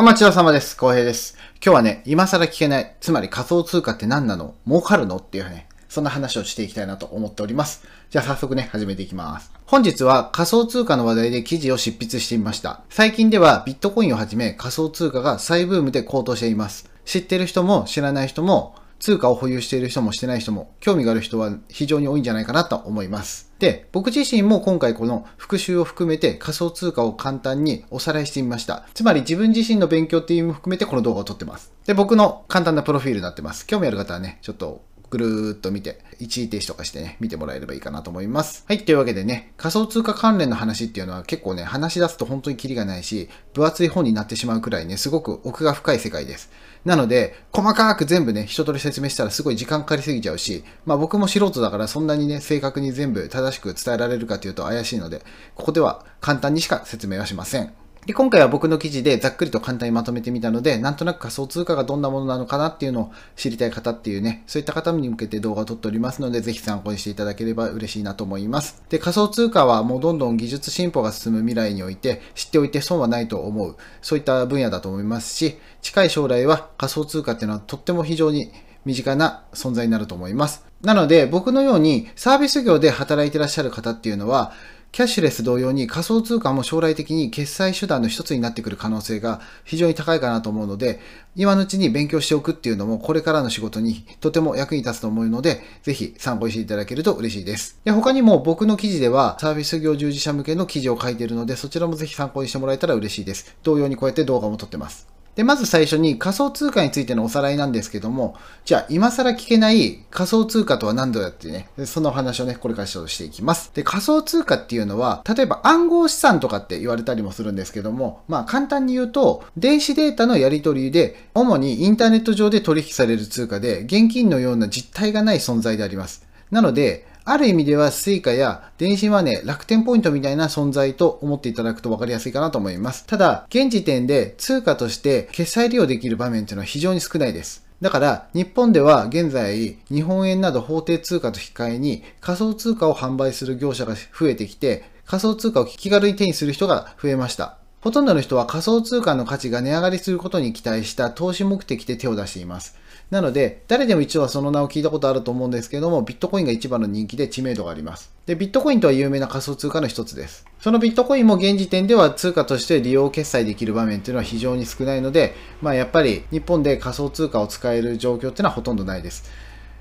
[0.00, 0.78] お待ちどうさまです。
[0.78, 1.36] 浩平です。
[1.62, 4.54] 今日はね、今更聞けない、つまり仮想通貨って何なの？
[4.66, 5.18] 儲かるの？
[5.18, 7.86] っていうね、そんな話をしていきたいなと思っております。
[8.08, 9.52] じゃあ早速ね、始めていきます。
[9.66, 12.80] 本日は仮想通貨の話題で記事を執筆してみました。
[12.88, 16.88] 最近ではビットコインをはじめ仮想通貨が再ブームで高騰しています。
[17.04, 23.50] 知ってる人も知らない人も、通貨を保有している人もしてない人も、興味がある人は非常に多いんじゃないかなと思います。
[23.58, 28.86] で、僕自身も今回この復習を含めて仮想通貨を簡単におさらいしてみました。
[28.94, 31.72] つまり自分自身の勉強っていう意味も含めてこの動画を撮ってます。
[31.86, 33.66] で、僕の簡単なプロフィールになってます。
[33.66, 38.64] 興味ある方はね、ちょっとぐるーっと見て、一時停止とかしてね、見てもらえればいいかなと思います。
[38.68, 46.50] はい、というわけでね、仮想通貨関連の話っていうのは結構ね、話し出すと本当にキリがないし、分厚い本になってしまうくらいね、すごく奥が深い世界です。
[46.84, 55.22] なので、細かく全部ね、一通り説明したらすごい時間かかりすぎちゃうし、まあ僕も素人だからそんなにね、正確に全部正しく伝えられるかというと怪しいので、
[55.56, 57.72] ここでは簡単にしか説明はしません。
[58.06, 68.82] で今回は僕の記事でざっくりと簡単にまとめてみたので、なんとなく仮想通貨がどんなものなのかなっていうのを知りたい方っていうね、そういった方に向けて動画を撮っておりますので、ぜひ参考にしていただければ嬉しいなと思います。
[68.88, 78.50] で、仮想通貨はもうどんどん技術進歩が進む未来において、知っておいて損はないと思う、そういった分野だと思いますし、近い将来は仮想通貨っていうのはとっても非常に
[78.86, 80.64] 身近な存在になると思います。
[80.82, 84.52] なので、僕のようにサービス業で働いてらっしゃる方っていうのは、
[84.92, 90.98] キャッシュレス同様に仮想通貨も将来的に決済手段の一つになってくる可能性が非常に高いかなと思うので、
[91.36, 97.78] 今のうちに勉強しておくっていうのもこれからの仕事にとても役に立つと思うので、ぜひ参考にしていただけると嬉しいです。
[97.84, 103.56] で他にも僕の記事ではサービス業従事者向けの記事を書いているので、そちらもぜひ参考にしてもらえたら嬉しいです。
[103.62, 105.19] 同様にこうやって動画も撮ってます。
[105.36, 113.70] で、まず最初に仮想通貨についてのおさらいなんですけども、じゃあ今更聞けない仮想通貨とは何度だってね、その話をね、これからちょっとしていきます。
[113.74, 126.26] で、仮想通貨っていうのは、例えば暗号資産とかって言われたりもするんですけども、まあ簡単に言うと、電子データのやり取りで、主にインターネット上で取引される通貨で、現金のような実体がない存在であります。
[126.50, 133.06] なので、ある意味では Suica や電子マネー、楽天ポイントみたいな存在と思っていただくと分かりやすいかなと思います。
[133.06, 137.64] ただ、現時点で通貨として決済利用できる場面というのは非常に少ないです。
[137.80, 147.58] だから、日本では現在、日本円など法定通貨と引き換えに仮想通貨を販売する業者が増えてきて、仮想通貨を気軽に手にする人が増えました。
[147.80, 152.76] ほとんどの人は仮想通貨の価値が値上がりすることに期待した投資目的で手を出しています。
[153.10, 158.12] なので、誰でも一応はその名を聞いたことあると思うんですけども、ビットコインが一番の人気で知名度があります。
[158.26, 160.46] で、ビットコインとは有名な仮想通貨の一つです。
[160.60, 169.28] そのビットコインも現時点では通貨として利用決済できる場面っていうのは非常に少ないので、まあやっぱり日本で仮想通貨を使える状況っていうのはほとんどないです。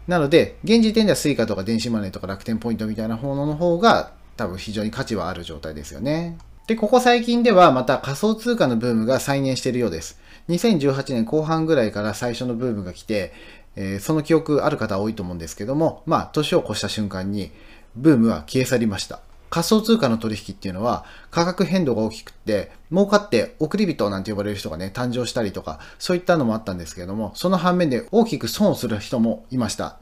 [0.08, 6.40] なので、現時点では Suica とか電子マネーとか楽天ポイントみたいなものの方が多分非常に価値はある状態ですよね。
[6.66, 10.20] で、ここ最近ではまた仮想通貨のブームが再燃しているようです。
[10.50, 13.32] 2018年後半ぐらいから最初のブームが来て、
[13.76, 17.52] えーその記憶ある方多いと思うんですけども、まあ、年を越した瞬間に、
[17.96, 19.20] ブームは消え去りました。
[19.50, 29.98] 仮想通貨の取引っていうのは価格変動が大きくって、儲かって送り人なんて呼ばれる人がね、誕生したりとか、そういったのもあったんですけれども、その反面で大きく損をする人もいました。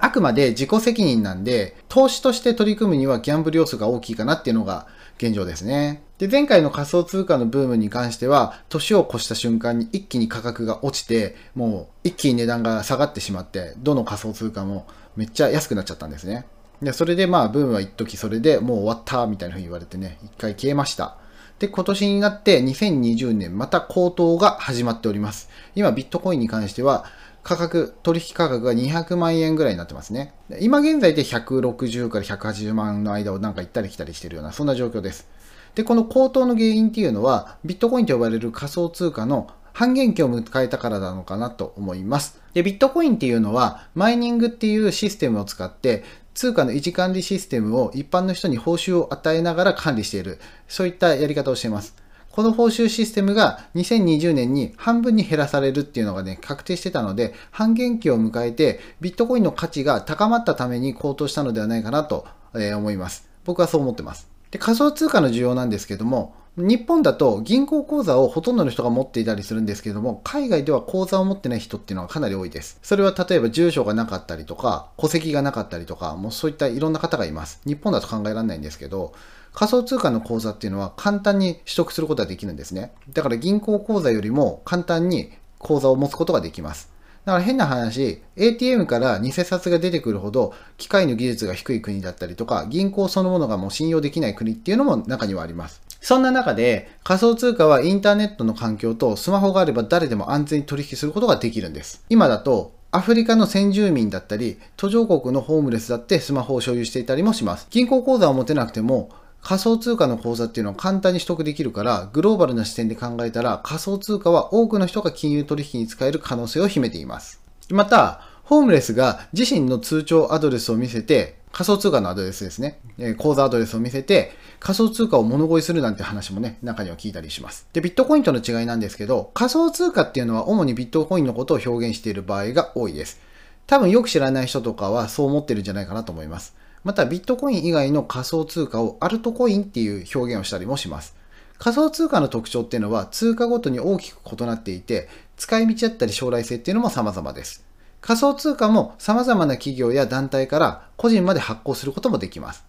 [0.00, 4.86] あくまで自己責任なんで、投資として取り組むにはギャンブル要素が大きいかなっていうのが
[5.18, 6.02] 現状ですね。
[6.18, 14.86] で、前回の仮想通貨のブームに関しては、年を越した瞬間に一気に価格が落ちて、もう一気に値段が下がってしまって、どの仮想通貨も
[15.16, 16.46] めっちゃ安くなっちゃったんですね。
[16.82, 21.16] で、それでまあ、ブームは一時それでもう終わったみたいな風に言われてね、一回消えました。
[21.58, 25.48] で、今年になって2020年また高騰が始まっております。
[25.76, 27.04] 今、ビットコインに関しては、
[27.42, 30.32] 価格、取引価格が200万円ぐらいになってますね。
[30.60, 35.28] 今現在で160から180万の間をなんか行ったり来たりしてるような、そんな状況です。
[35.74, 42.40] で、この高騰の原因っていうのは、ビットコインと呼ばれる仮想通貨の半減期を迎えたからなのかなと思います。
[42.54, 46.04] で、ビットコインっていうのは、マイニングっていうシステムを使って、
[46.34, 50.38] 通貨の維持管理システムを一般の人に報酬を与えながら管理している、
[50.68, 52.01] そういったやり方をしています。
[52.32, 63.28] この報酬システムが2020年に半分に減らされるっていうのがね、確定してたので、半減期を迎えて、ビットコインの価値が高まったために高騰したのではないかなと思います。
[63.44, 64.28] 僕はそう思ってます。
[64.50, 72.78] で、仮想通貨の需要なんですけども、日本だと銀行口座をほとんどの人が持っていたりするんですけども、海外では口座を持ってない人っていうのはかなり多いです。
[72.82, 77.60] それは例えば住所がなかったりとか、戸籍がなかったりとか、もうそういったいろんな方がいます。
[77.66, 79.14] 日本だと考えられないんですけど、
[79.52, 82.92] 仮想通貨の口座っていうのは簡単に取得することができるんですね。
[83.12, 86.90] だから銀行口座よりも簡単に口座を持つことができます。
[87.24, 95.82] だから変な話、ATM から偽札が出てくるほど機械の技術が低い国だったりとか、銀行そのものがもう信用できない国っていうのも中にはあります。
[96.00, 102.04] そんな中で仮想通貨はインターネットの環境とスマホがあれば誰でも安全に取引することができるんです。
[102.08, 107.66] 今だとアフリカの先住民だったり、途上国のホームレスだってスマホを所有していたりもします。
[107.70, 109.08] 銀行口座を持てなくても、
[109.42, 117.40] 仮想通貨の口座っていうのは簡単に取得できるから、グローバルな視点で考えたら仮想通貨は多くの人が金融取引に使える可能性を秘めています。
[117.68, 122.80] また、ホームレスが自身の通帳アドレスを見せて、仮想通貨のアドレスですね。
[122.98, 127.66] え口座アドレスを見せて、仮想通貨を物乞いするなんて話もね、中には聞いたりします。
[127.72, 133.20] で、ビットコインとの違いなんですけど、仮想通貨っていうのは主にビットコインのことを表現している場合が多いです。
[133.66, 136.54] 多分よく知らない人とかはそう思ってるんじゃないかなと思います。
[136.84, 141.14] また、ビットコイン以外の仮想通貨をアルトコインっていう表現をしたりもします。
[141.58, 147.64] 仮想通貨の特徴っていうのは通貨ごとに大きく異なっていて、使い道だったり将来性っていうのも様々です。
[148.00, 152.64] 仮想通貨も様々な企業や団体から個人まで発行することもできます。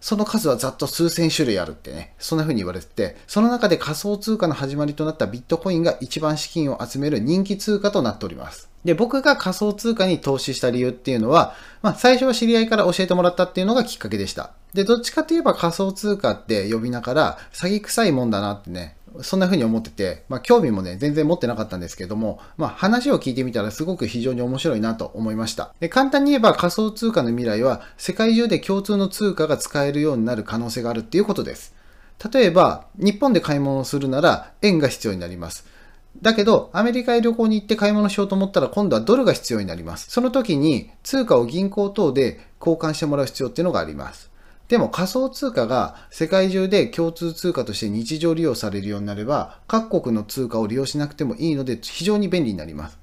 [0.00, 8.68] その数はざっと数千種類あるってね、そんな風に言われてて、その中で仮想通貨の始まりとなったビットコインが一番資金を集める人気通貨となっております。
[8.86, 14.52] で、僕が仮想通貨に投資した理由っていうのは、まあ、最初は知り合いから教えてもらったっていうのがきっかけでした。
[14.74, 25.74] で、どっちかといえば仮想通貨って呼びながら、詐欺臭いもんだなってね、そんな風に思ってて、まあ、興味もね、全然持ってなかったんですけども、まあ、話を聞いてみたらすごく非常に面白いなと思いました。
[25.80, 31.74] で簡単に言えば仮想通貨の未来は世界中で共通の通貨が使えるようになる可能性があるっていうことです。
[32.32, 35.66] 例えば、日本で買い物をするなら円が必要になります。
[36.22, 40.10] だけど、アメリカへ旅行に行って買い物しようと思ったら今度はドルが必要になります。
[40.10, 44.30] その時に通貨を銀行等で交換してもらう必要っていうのがあります。
[44.68, 52.98] でも仮想通貨が世界中で共通通貨として日常利用されるようになれば、各国の通貨を利用しなくてもいいので非常に便利になります。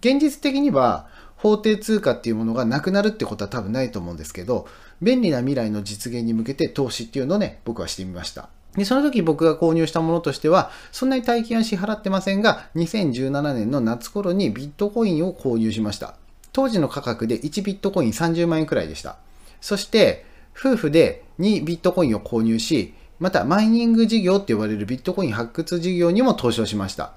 [0.00, 4.66] 現実的には法定通貨っていうものがなくなるってことは多分ないと思うんですけど、
[5.00, 8.48] 便利な未来の実現に向けて投資っていうのをね、僕はしてみました。
[8.76, 16.14] で、その時僕が購入したものとしては、そんなに大金は支払ってませんが、2017年の夏頃にビットコインを購入しました。
[16.52, 19.16] 当時の価格で1ビットコイン30万円くらいでした。
[19.60, 20.24] そして、
[20.58, 27.12] 夫婦で2ビットコインを購入し、またマイニング事業って呼ばれるビットコイン発掘事業にも投資をしました。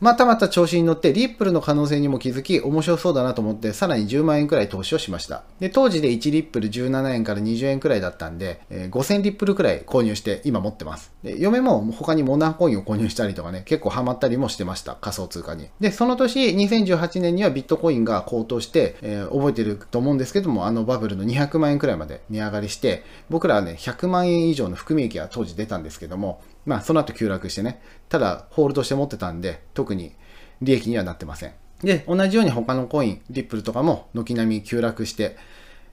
[0.00, 5.42] またまた調子に乗ってリップルの可能性にも気づき面白そうだなと思ってさらに10万円くらい投資をしました。
[5.58, 11.12] で、当時で1リップル17円から20円くらいだったんで、えー、5000リップルくらい購入して今持ってます。
[11.22, 14.94] で、嫁も他にモナーコインを購入したりとかね、結構ハマったりもしてました。
[14.94, 15.68] 仮想通貨に。
[15.80, 27.80] で、その年2018年にはビットコインが高騰して、えー、覚えてると思うんですけども、あのバブルの200万円くらいまで値上がりして、僕らはね、100万円以上の含み益が当時出たんですけども、まあ、その後急落してね、
[28.10, 30.12] ただ、ホールドして持ってたんで、特に
[30.60, 31.52] 利益にはなってません。
[31.82, 35.36] で、同じように他のコイン、リップルとかも軒並み急落して、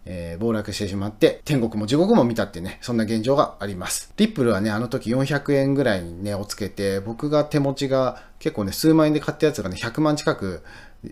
[0.04, 4.14] えー、暴落してしまって、天国も地獄も見たってね、そんな現状があります。
[4.18, 10.62] リップルはね、あの時400円ぐらいに値をつけて、僕が手持ちが結構ね、数万円で買ったやつがね、100万近く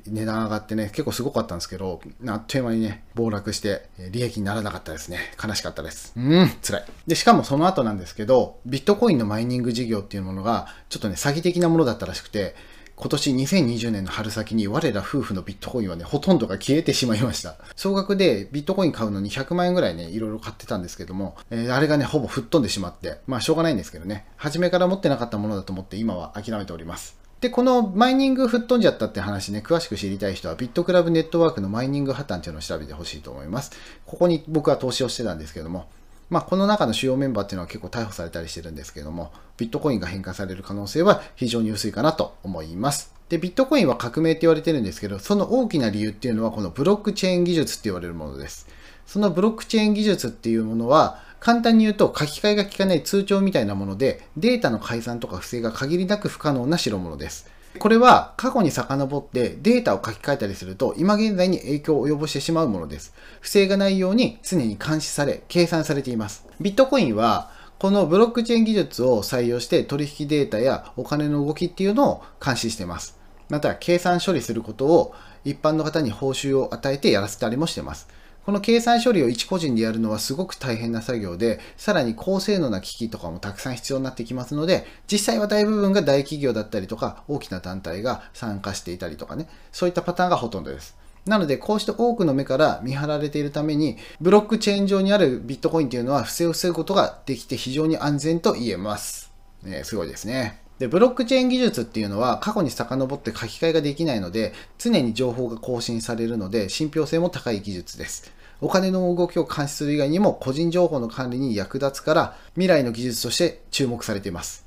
[0.07, 5.19] 値段上がってね、結構すごかったんですけど、あっという間にね、暴落して、利益にならなかったですね。
[5.43, 6.13] 悲しかったです。
[6.15, 6.85] うん、辛い。
[7.07, 12.55] で、しかもその後なんですけど、ビットコインのマイニング事業っていうものが、ちょっとね、詐欺的なものだったらしくて、
[12.95, 17.57] 今年2020年の春先に我ら夫婦のビットコインはね、ほとんどが消えてしまいました。
[17.75, 27.22] 総額でビットコイン買うのに100万円ぐらいね、いろいろ買ってたんですけども、えー、あれがね、ほぼ吹っ飛んでしまって、まあしょうがないんですけどね、初めから持ってなかったものだと思って今は諦めております。
[27.43, 33.71] で、このマイニング吹っ飛んじゃったって話ね、詳しく知りたい人はビットクラブネットワークのマイニング破綻っていうのを調べてほしいと思います。
[34.05, 35.89] ここに僕は投資をしてたんですけども、
[36.29, 43.13] まあ、この中の主要メンバーっていうのは結構逮捕されたりしてるんですけども、ビットコインが変換される可能性は非常に薄いかなと思います。
[43.27, 48.67] で、ビットコインは革命って言われてるんですけど、その大きな理由っていうのはこのブロックチェーン技術って言われるものです。
[49.05, 57.51] そのブロックチェーン技術っていうものは、簡単に言うと書き換えが効かない通帳みたいなもので、データの改ざんとか不正が限りなく不可能な代物です。
[57.79, 63.13] これは過去に遡ってデータを書き換えたりすると今現在に影響を及ぼしてしまうものです。
[63.41, 66.45] 不正がないように常に監視され、計算されています。
[66.61, 73.19] ビットコインはこのブロックチェーン技術を採用して取引データやお金の動きっていうのを監視しています。
[73.49, 78.07] また計算処理することを一般の方に報酬を与えてやらせたりもしています。
[78.45, 90.95] この計算処理を一個人でやるのはすごく大変な作業で、さらに高性能な機器とかもたくさん必要になってきますので、実際は大部分が大企業だったりとか、大きな団体が参加していたりとかね、そういったパターンがほとんどです。
[91.25, 99.31] なので、こうして多くの目から見張られているために、ブロックチェーン上にあるビットコインというのは不正を防ぐことができて非常に安全と言えます。
[99.63, 100.62] ね、すごいですね。
[100.83, 108.33] で、ブロックチェーン技術っていうのは過去に遡って書き換えができないので、常に情報が更新されるので、信憑性も高い技術です。
[108.59, 114.62] お金の動きを監視する以外にも個人情報の管理に役立つから未来の技術として注目されています。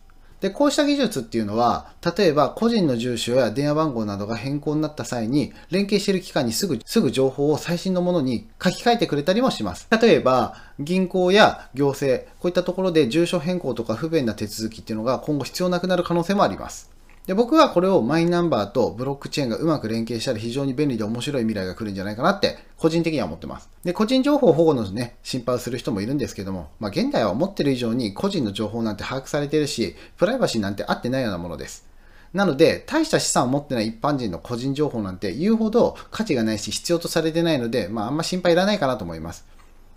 [0.47, 9.89] で、こうした技術っていうのは、例えば個人の住所や電話番号などが変更になった際に、連携している機関にすぐ、すぐ情報を最新のものに書き換えてくれたりもします。
[10.01, 16.96] 例えば、銀行や行政、こういったところで住所変更とか不便な手続きっていうのが今後必要なくなる可能性もあります。
[17.27, 23.69] で僕はこれをマイナンバーとブロックチェーンがうまく連携したら非常に便利で面白い未来が来るんじゃないかなって個人的には思ってます。
[23.83, 31.85] で、個人情報保護のね、心配をする人もいるんですけども、まあ現代は思ってる以上に個人の情報なんて把握されてるし、プライバシーなんて合ってないようなものです。
[32.33, 39.45] なので、大した資産を持ってない一般人の個人情報なんて言うほど価値がないし必要とされてないので、まああんま心配いらないかなと思います。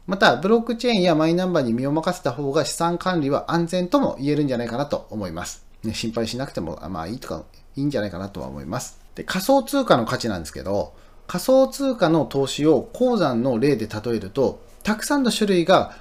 [0.08, 5.69] また、ブロックチェーンやマイナンバーに身を任せた方が資産管理は安全とも言えるんじゃないかなと思います。
[5.84, 7.44] ね、心配しなくても、まあいいとか
[7.76, 9.00] いいんじゃないかなとは思います。
[9.16, 10.94] で、仮想通貨の価値なんですけど、
[11.28, 15.94] 仮想通貨の投資を鉱山の例で例えると、たくさんの種類が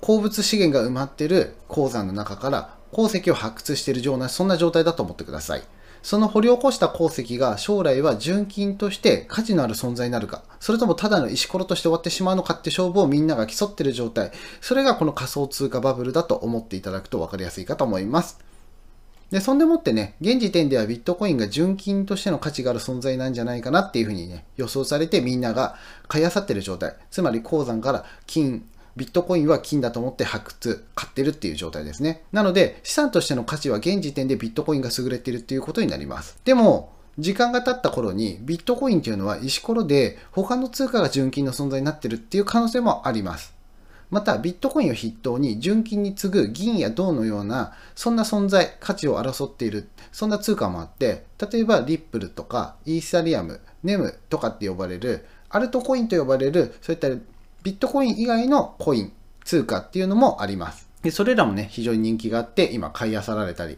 [0.00, 5.62] 鉱物資源が埋まっている鉱山の中から鉱石を発掘しているような、そんな状態だと思ってください。
[6.02, 14.30] その掘り起こした鉱石が将来は純金として価値のある存在になるか、それともただの石ころとして終わってしまうのかって勝負をみんなが競っている状態。
[14.60, 18.38] それがこの仮想通貨バブルだと思っていただくと分かりやすいかと思います。
[19.34, 25.74] で、そんでもってね、現時点ではビットコインが純金としての価値がある存在なんじゃないかなっていうふうにね、予想されてみんなが
[26.06, 26.94] 買い漁ってる状態。
[27.10, 28.64] つまり鉱山から金、
[28.96, 32.22] ビットコインは金だと思って発掘、買ってるっていう状態ですね。
[32.30, 36.38] なので、資産としての価値は現時点でビットコインが優れてるっていうことになります。
[36.44, 43.53] でも、時間が経った頃にビットコインっていうのは石ころで他の通貨が純金の存在になってるっていう可能性もあります。
[44.14, 57.08] またビットコインを筆頭に純金に次ぐ銀や銅のようなそんな存在価値を争っているそんな通貨もあって例えばリップルとかイーサリアムネムとかって呼ばれるアルトコインと呼ばれるそういった
[57.64, 59.12] ビットコイン以外のコイン
[59.44, 63.76] 通貨っていうのもありますでそれらもね非常に人気があって今買い漁られたり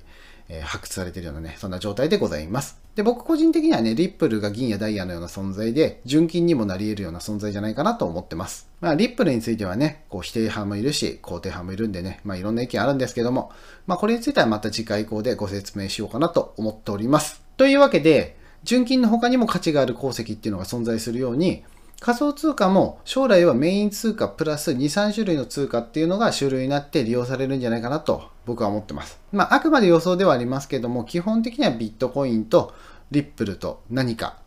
[0.49, 2.86] え、発掘されているようなね、そんな状態でございます。
[2.97, 8.71] で、僕個人的にはね、リップルが銀やダイヤのような存在で、純金にもなり得るような存在じゃないかなと思ってます。
[8.81, 13.53] まあ、リップルについてはね、こう否定派もいるし、肯定派もいるんでね、まあいろんな意見あるんですけども、
[13.87, 17.43] まあこれについてはまた次回以降でご説明しようかなと思っております。
[17.59, 21.65] というわけで、純金の他にも価値がある鉱石っていうのが存在するように、
[22.01, 29.19] 仮想通貨も将来はメイン通貨プラス2、3種類の通貨っていうのが主流になって利用されるんじゃないかなと僕は思ってます。
[29.33, 32.75] まあ、あくまで予想ではありますけども、基本的にはビットコインと
[33.11, 34.39] リップルと何か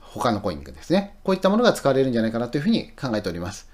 [0.00, 1.16] 他のコインですね。
[1.24, 3.70] こういったものが使われるんじゃないかなというふうに考えております。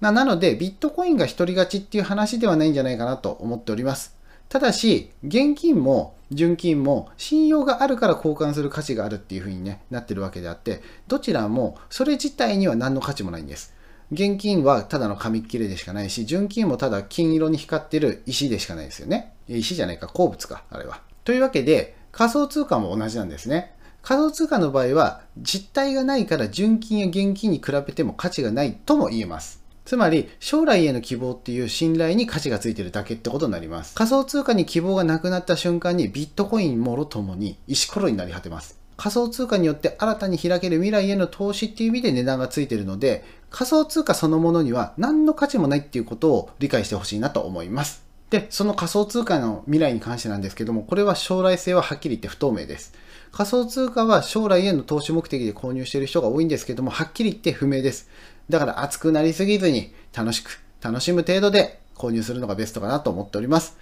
[0.00, 4.16] なので、ビットコインが独り勝ちっていう話ではないんじゃないかなと思っております。
[4.48, 13.74] ただし、現金も純金も信用があるから交換する価値があるっていう風に、ね、なってるわけであって、どちらもそれ自体には何の価値もないんです。
[14.12, 19.34] 現金はただの紙切れでしかないし、純金もただ金色に光ってる石でしかないですよね。
[19.48, 21.00] 石じゃないか、鉱物か、あれは。
[21.24, 23.74] というわけで、仮想通貨も同じなんですね。
[24.02, 29.59] 仮想通貨の場合は、実体がないから純金や現金に比べても価値がないとも言えます。
[29.90, 33.96] つまり、将来への希望っていう信頼に価値がついてるだけってことになります。
[33.96, 38.78] 仮想通貨に希望がなくなった瞬間にビットコインもろともに石ころになり果てます。
[38.96, 48.04] 仮想通貨によって新たに開ける未来への投資っていう意味で値段がついてるので、仮想通貨そのものには何の価値もないっていうことを理解してほしいなと思います。
[48.30, 52.94] で、その仮想通貨の未来に関してなんですけども、これは将来性ははっきり言って不透明です。
[53.32, 58.08] 仮想通貨は将来への投資目的で購入している人が多いんですけども、はっきり言って不明です。
[58.48, 63.76] だから熱くなりすぎずに楽しく楽しむ程度で購入するのがベストかなと思っております。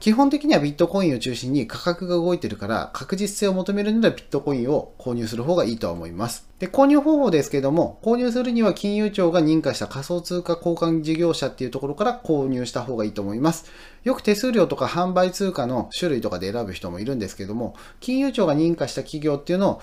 [0.00, 6.48] 基本的にはビットコインを中心に価格が動いてるから確実性を求めるのでビットコインを購入する方がいいとは思います。
[6.60, 13.66] で、購入方法ですけども、購入するには金融庁が認可した仮想通貨交換事業者っていうところから購入した方がいいと思います。
[14.04, 19.82] よく手数料とか販売通貨の種類とかで選ぶ人もいるんですけども、金融庁が認可した企業っていうのを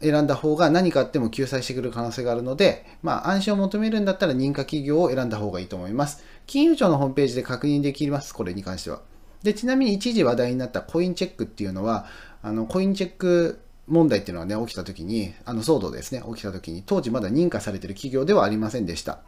[0.00, 6.22] 選んだ方が何かあっても救済してくる可能性があるので、まあ、安心を求めるんだったら認可企業を選んだ方がいいと思います。
[6.46, 9.11] 金融庁のホームページで確認できます、これに関しては。
[9.42, 12.06] で、ちなみに一時話題になったコインチェックっていうのは、
[12.42, 19.20] あの、コインチェック問題っていうのがね、起きた時に、あの騒動ですね、起きた時に、当時まだ認可されてる企業ではありませんでした。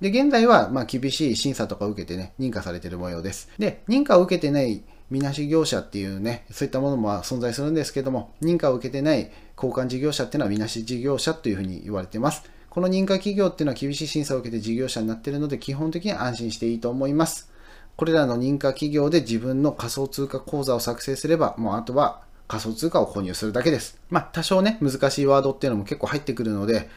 [0.00, 3.48] で、現在は、まあ、厳しい審査とかを受けてね、認可されてる模様です。
[3.58, 12.42] で、認可を受けてないみなし業者っていうね、そういったものも存在するんですけども、認可を受けてない交換事業者っていうのはみなし事業者というふうに言われてます。
[12.70, 17.53] この認可企業っていうのは厳しい審査を受けて事業者になっているので、基本的には安心していいと思います。
[17.96, 23.98] これらの認可企業で自分の仮想通貨口座を作成すれば、もうあとは仮想通貨を購入するだけです。
[24.10, 26.88] まあ、多少ね、難しいワードっていうのも結構入ってくるので、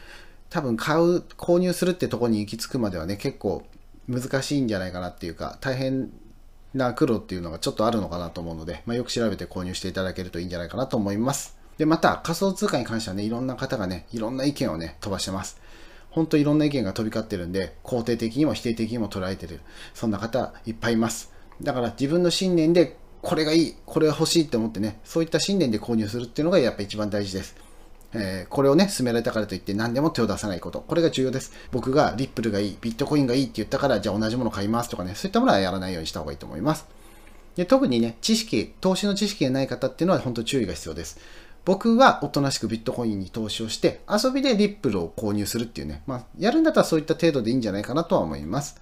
[0.50, 3.62] 多分買う、購入するってとこに行き着くまではね、結構
[4.08, 6.10] 難しいんじゃないかなっていうか、大変
[6.74, 11.56] な苦労っていうのがちょっとあるのかなと思うので、まあ、よく調べて購入していただけるといいんじゃないかなと思います。
[11.78, 15.60] で、また仮想通貨に関してはね、いろんな方がね、いろんな意見をね、飛ばしてます。
[16.10, 19.60] 本当いろんな意見が飛び交ってるんで、肯定的にも否定的にも捉えてる。
[19.94, 21.32] そんな方いっぱいいます。
[21.62, 27.56] だから自分の信念でこれがいい、これが欲しいって思ってね、そういった信念で購入するっていうのがやっぱ一番大事です。
[28.14, 30.80] えー、これをね、勧められたからといって何でも手を出さないこと。
[30.80, 31.52] これが重要です。
[31.72, 36.86] 僕がリップルがいい、ビットコインがいいって言ったから、じゃあ同じもの買いますとかね、そういったものはやらないようにした方がいいと思います。
[37.56, 41.18] で特にね、知識、投資の知識がない方っていうのは本当注意が必要です。
[41.64, 48.80] 僕はおとなしくビットコインに投資をして、遊びでリップルを購入するっていうね、まあ、やるんだったらそういった程度でいいんじゃないかなとは思います。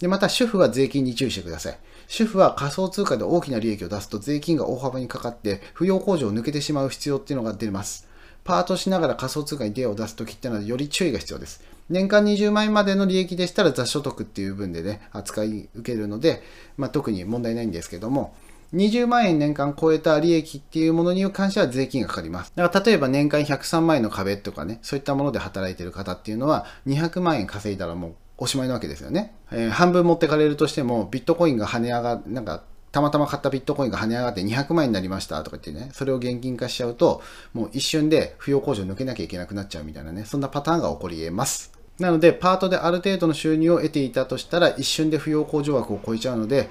[0.00, 1.78] で、また主婦は税金に注意してください。
[2.08, 8.06] 主婦は仮想通貨で大きな利益を出すと税金が大幅にかかって、扶養控除を抜けてしまう必要っていうのが出ます。
[8.44, 11.64] パートしながら仮想通貨に手を出すときってのはより注意が必要です。
[11.88, 16.42] 年間20万円までの利益でしたら雑所得っていう分でね、扱い受けるので、
[16.76, 18.34] まあ、特に問題ないんですけども、
[18.74, 22.52] 20万円年間超えた利益っていうものに関しては税金がかかります。
[22.54, 29.34] だから例えば年間103万円の壁とかね、そういったもので働いてる方っていうのは200万円稼いだらもうおしまいなわけですよね。
[29.50, 41.72] えー、半分持ってかれるとしても、ビットコインが跳ね上が、なんかたまたま買ったビットコインが跳ね上がって200万円になりましたとか言ってね、それを現金化しちゃうと、もう一瞬で扶養控除抜けなきゃいけなくなっちゃうみたいなね、そんなパターンが起こり得ます。
[41.98, 46.68] なので、パートである程度の収入を得ていたとしたら、一瞬で扶養控除枠を超えちゃうので、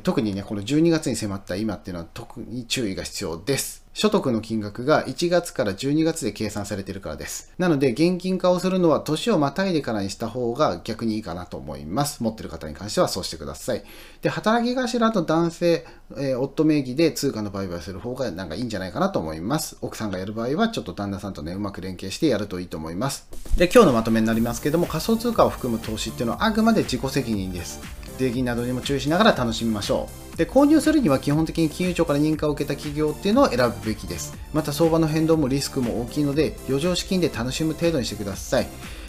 [0.00, 3.84] 特にね、この12月に迫った今っていうのは特に注意が必要です。
[3.94, 7.52] 所得の金額が1月から12月で計算されているからです。
[7.58, 12.22] なので、現金化をするのは年をまたいでからにした方が逆にいいかなと思います。
[12.22, 13.84] 持ってる方に関してはそうしてください。
[14.22, 19.76] で、働き頭と男性、えー、夫名義で通貨の売買する方がなんかいいんじゃないかなと思います。
[19.82, 23.28] 奥さんがやる場合はちょっと旦那さんとね、うまく連携してやるといいと思います。
[23.58, 27.80] で、今日のまとめになりますけども、仮想通貨を含む投資っていうのはあくまで自己責任です。
[28.18, 30.31] 税金などにも注意しながら楽しみましょう。
[30.36, 34.34] で、購入するには基本的に金融庁から認可を受けた企業っていうのを選ぶべきです。
[34.52, 38.68] また相場の変動もリスクも大きいので、余剰資金で楽しむ程度にしてください。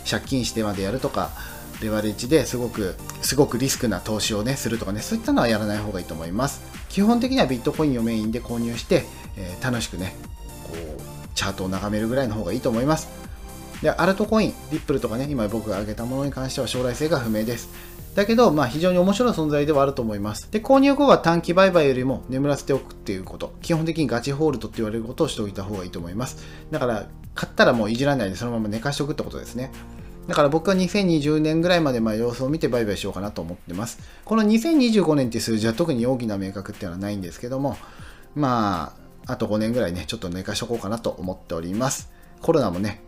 [0.10, 1.32] 借金してまでやるとか、
[1.82, 6.62] レバレッジですごく、すごくリスクな投資をね、するとかね、そういったのはやらない方がいいと思います。
[6.90, 9.06] 基本的にはビットコインをメインで購入して、
[9.38, 10.16] えー、楽しくね、
[10.64, 11.02] こう、
[11.36, 13.08] チャートを眺めるぐらいの方がいいと思います。
[13.82, 17.70] で、アルトコイン、リップルとかね、今僕が挙げたものに関しては将来性が不明です。
[18.16, 20.52] だけど、まあ非常に面白い存在ではあると思います。
[20.52, 23.54] で、購入後は短期売買よりも眠らせておくっていうこと。
[23.62, 26.38] 基本的にガチホールドって言われることをしておいた方がいいと思います。
[26.72, 29.72] だから、買ったらもういじらないでそのまま寝かしておくってことですね。
[30.28, 34.00] だから僕は2020年ぐらいまでまあ様子を見て売買しようかなと思ってます。
[34.24, 37.76] この2025年っていう数字は特に大きな明確っていうのはないんですけども、
[38.36, 38.94] ま
[39.28, 42.12] あ、あと5年ぐらいね、ちょっと寝かしとこうかなと思っております。
[42.42, 43.02] コロナもね、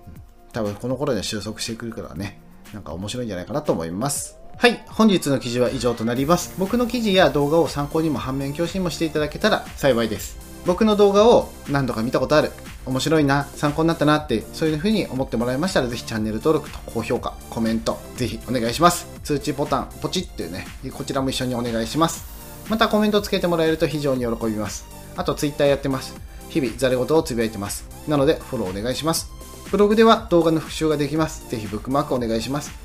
[0.51, 2.41] 多分この頃で収束してくるからね、
[2.73, 4.37] なんか面白いんじゃないかなと思います。
[4.57, 6.55] はい、本日の記事は以上となります。
[6.57, 10.37] 僕の記事や動画を参考にも反面教師にもしていただけたら幸いです。
[10.65, 12.51] 僕の動画を何度か見たことある、
[12.85, 19.07] 面白いな、参考になったなって、そういう風に思ってもらえましたら、ぜひチャンネル登録と高評価、コメント、ぜひお願いします。
[19.23, 22.25] 通知ボタン、ポチッってね、こちらも一緒にお願いします。
[22.69, 24.85] またコメントつけてもらえると非常に喜びます。
[25.17, 26.15] あと Twitter やってます。
[26.49, 27.87] 日々、ざれ言をつぶやいてます。
[28.07, 29.29] なので、フォローお願いします。
[29.69, 31.47] ブログでは動画の復習ができます。
[31.49, 32.84] ぜひブックマークお願いします。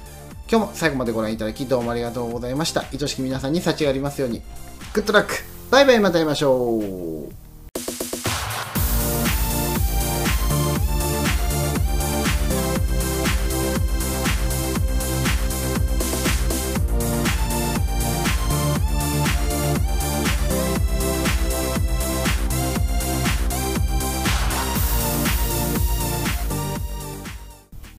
[0.50, 2.84] 今日も最後までご覧いただきどうもありがとうございました。
[2.92, 4.42] 愛しき皆さんに幸がありますように。
[4.92, 5.34] グッドラック
[5.70, 6.80] バイバイまた会いましょ
[7.30, 7.39] う